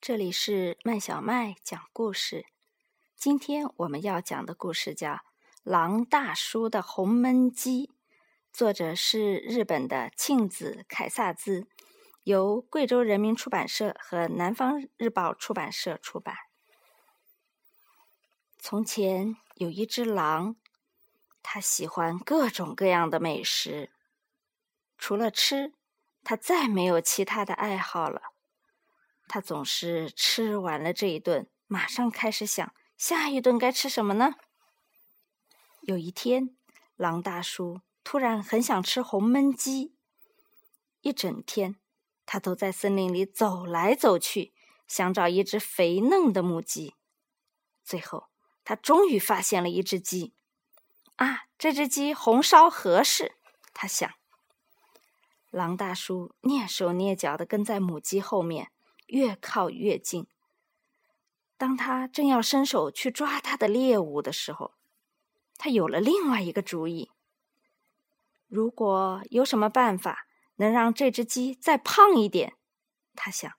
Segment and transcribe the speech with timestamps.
[0.00, 2.46] 这里是麦小麦讲故事。
[3.16, 5.12] 今天我们要讲的故事叫
[5.62, 7.86] 《狼大叔的红焖鸡》，
[8.50, 11.68] 作者是日本的庆子凯萨兹，
[12.22, 16.34] 由贵州人民出版社和南方日报出版社出版。
[18.58, 20.56] 从前有一只狼，
[21.42, 23.90] 它喜欢各种各样的美食，
[24.96, 25.74] 除了吃，
[26.24, 28.29] 它再没有其他的爱好了。
[29.32, 34.34] 他总是吃完了这一顿，马上开始想下一顿该吃什么呢？
[35.82, 36.56] 有一天，
[36.96, 39.94] 狼大叔突然很想吃红焖鸡。
[41.02, 41.76] 一整天，
[42.26, 44.52] 他都在森林里走来走去，
[44.88, 46.96] 想找一只肥嫩的母鸡。
[47.84, 48.30] 最后，
[48.64, 50.34] 他终于发现了一只鸡。
[51.14, 53.36] 啊，这只鸡红烧合适，
[53.72, 54.12] 他想。
[55.50, 58.72] 狼大叔蹑手蹑脚的跟在母鸡后面。
[59.10, 60.26] 越靠越近。
[61.56, 64.72] 当他正要伸手去抓他的猎物的时候，
[65.58, 67.10] 他有了另外一个主意。
[68.48, 72.56] 如果有什么办法能让这只鸡再胖一点，
[73.14, 73.52] 他想，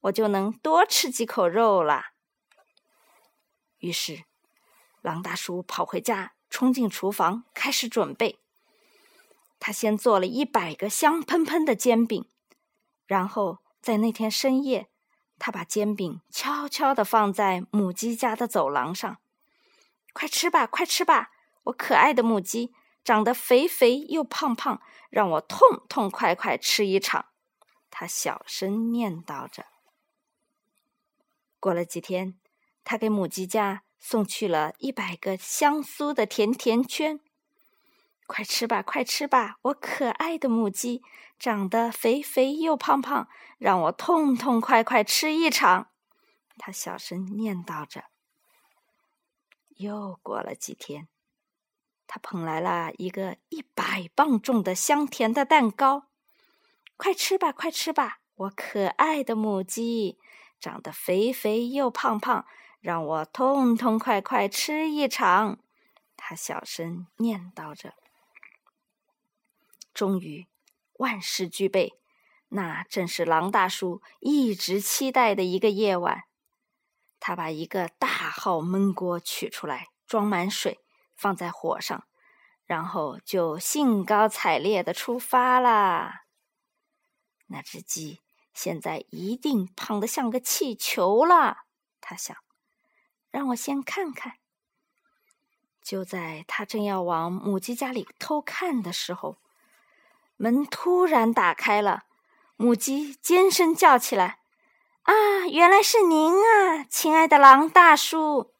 [0.00, 2.12] 我就能多吃几口肉啦。
[3.78, 4.24] 于是，
[5.00, 8.38] 狼大叔跑回家，冲进厨房，开始准备。
[9.58, 12.28] 他先做了一百个香喷喷的煎饼，
[13.06, 14.88] 然后在那天深夜。
[15.44, 19.18] 他把煎饼悄悄地放在母鸡家的走廊上，
[20.12, 21.32] 快吃吧，快吃吧，
[21.64, 27.26] 我可爱的母鸡，长得肥肥又胖胖，让我痛痛快快吃一场。
[27.90, 29.66] 他小声念叨着。
[31.58, 32.38] 过了几天，
[32.84, 37.18] 他给母鸡家送去了一百个香酥的甜甜圈。
[38.26, 41.02] 快吃吧，快吃吧，我可爱的母鸡，
[41.38, 45.88] 长得肥肥又胖胖，让我痛痛快快吃一场。
[46.56, 48.04] 他小声念叨着。
[49.76, 51.08] 又过了几天，
[52.06, 56.08] 他捧来了一个一百磅重的香甜的蛋糕。
[56.96, 60.18] 快吃吧，快吃吧，我可爱的母鸡，
[60.60, 62.46] 长得肥肥又胖胖，
[62.80, 65.58] 让我痛痛快快吃一场。
[66.16, 67.94] 他小声念叨着。
[70.02, 70.48] 终于，
[70.94, 71.92] 万事俱备，
[72.48, 76.24] 那正是狼大叔一直期待的一个夜晚。
[77.20, 80.80] 他把一个大号焖锅取出来，装满水，
[81.14, 82.04] 放在火上，
[82.64, 86.24] 然后就兴高采烈的出发啦。
[87.46, 88.18] 那只鸡
[88.52, 91.58] 现在一定胖得像个气球了，
[92.00, 92.36] 他想。
[93.30, 94.38] 让我先看看。
[95.80, 99.38] 就在他正要往母鸡家里偷看的时候，
[100.42, 102.02] 门突然打开了，
[102.56, 104.40] 母鸡尖声叫起来
[105.06, 108.50] ：“啊，原来是您啊，亲爱的狼大叔！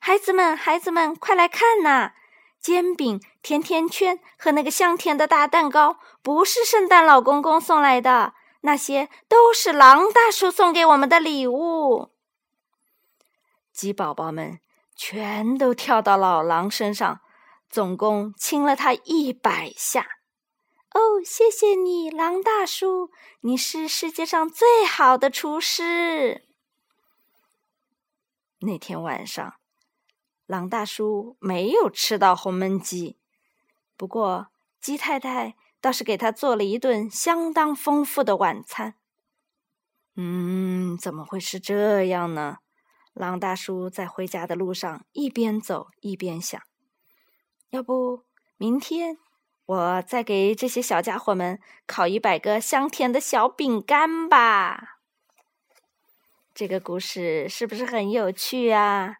[0.00, 2.12] 孩子们，孩子们，快来看呐！
[2.60, 12.10] 煎饼、甜甜圈和那个香甜的大蛋糕，不是圣诞老公公送来的，那些都是狼大叔送给我们的礼物。”
[13.72, 14.60] 鸡宝宝们
[14.94, 17.20] 全都跳到老狼身上，
[17.70, 20.06] 总共亲了他一百下。
[20.92, 23.10] 哦，谢谢你，狼大叔！
[23.42, 26.48] 你是世界上最好的厨师。
[28.58, 29.54] 那天晚上，
[30.46, 33.16] 狼大叔没有吃到红焖鸡，
[33.96, 34.48] 不过
[34.80, 38.96] 鸡太太倒是给他做了一顿相当丰富的晚餐。
[40.16, 42.58] 嗯，怎么会是这样呢？
[43.12, 46.60] 狼大叔在回家的路上一边走一边想：
[47.68, 48.24] 要不
[48.56, 49.18] 明天？
[49.70, 54.98] 我再给这些小家伙们烤一百个香甜的小饼干吧。
[56.52, 59.18] 这个故事是不是很有趣啊？